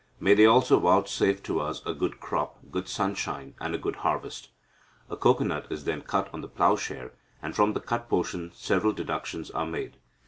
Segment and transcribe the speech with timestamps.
[0.19, 4.49] May they also vouchsafe to us a good crop, good sunshine, and a good harvest.'
[5.11, 9.51] A cocoanut is then cut on the ploughshare, and from the cut portions several deductions
[9.51, 9.97] are made.